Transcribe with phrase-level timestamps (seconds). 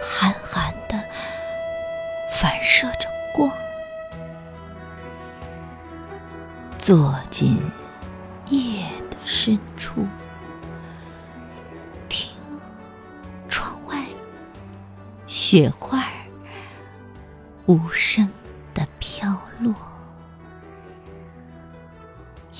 [0.00, 1.02] 寒寒的
[2.30, 3.50] 反射着光。
[6.78, 7.58] 坐进
[8.50, 10.06] 夜的深处，
[12.08, 12.36] 听
[13.48, 14.04] 窗外
[15.26, 16.04] 雪花
[17.66, 18.30] 无声
[18.72, 19.74] 的飘落，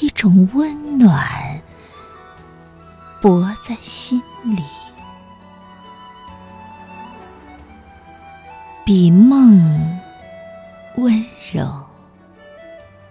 [0.01, 1.63] 一种温暖
[3.23, 4.65] 泊在心里，
[8.87, 10.01] 比梦
[10.95, 11.87] 温柔。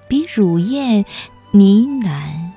[0.07, 1.03] 比乳燕
[1.51, 2.53] 呢喃，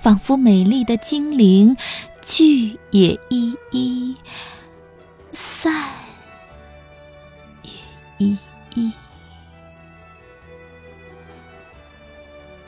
[0.00, 1.76] 仿佛美丽的精灵
[2.22, 4.16] 聚也依依，
[5.32, 5.74] 散
[7.62, 7.72] 也
[8.18, 8.38] 依
[8.76, 8.92] 依。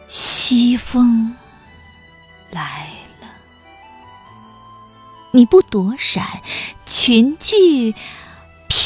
[0.09, 1.37] 西风
[2.51, 2.89] 来
[3.20, 3.29] 了，
[5.31, 6.42] 你不躲闪，
[6.85, 7.95] 群聚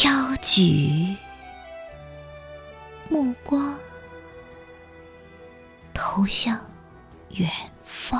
[0.03, 1.15] 飘举，
[3.11, 3.77] 目光。
[5.93, 6.59] 投向
[7.33, 7.51] 远
[7.85, 8.19] 方，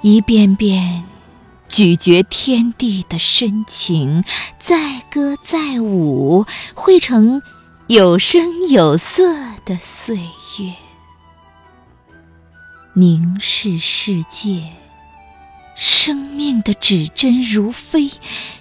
[0.00, 1.04] 一遍遍
[1.68, 4.24] 咀嚼天地的深情，
[4.58, 7.40] 载歌载舞，汇成
[7.86, 9.32] 有声有色
[9.64, 10.74] 的岁月。
[12.94, 14.72] 凝视世界，
[15.74, 18.10] 生命的指针如飞，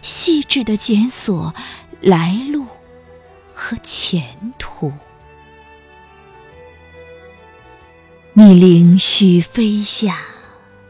[0.02, 1.54] 细致的检索
[2.00, 2.66] 来路
[3.54, 4.94] 和前途。
[8.34, 10.18] 你凌虚飞下，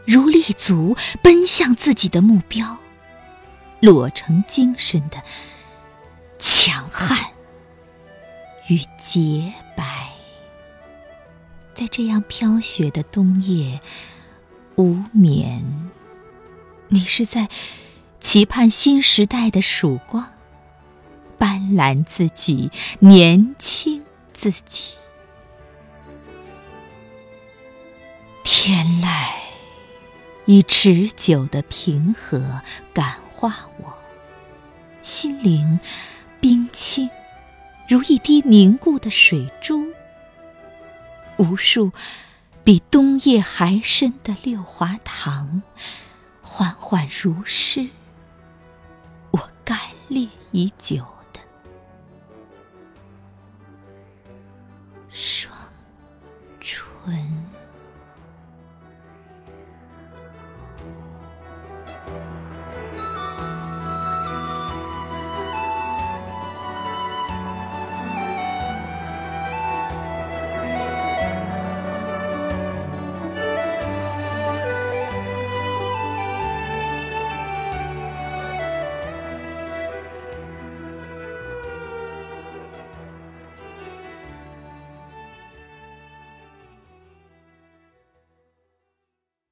[0.05, 2.78] 如立足，奔向自己的目标，
[3.80, 5.23] 裸成精神的
[6.38, 7.17] 强悍
[8.67, 10.09] 与洁白。
[11.74, 13.81] 在这样飘雪的冬夜，
[14.75, 15.90] 无眠，
[16.94, 17.47] 你是在
[18.19, 20.34] 期盼新时代的曙光，
[21.38, 22.69] 斑斓自己，
[23.00, 24.03] 年轻
[24.34, 24.96] 自己。
[28.44, 29.07] 天籁
[30.46, 32.62] 以持久的平和
[32.94, 33.97] 感化我，
[35.01, 35.80] 心灵
[36.41, 37.09] 冰清
[37.88, 39.88] 如一滴凝固的水珠。
[41.38, 41.94] 无数
[42.66, 45.62] 比冬夜还深的六华堂，
[46.61, 47.89] 缓缓如诗，
[49.31, 49.75] 我干
[50.09, 51.03] 裂已久。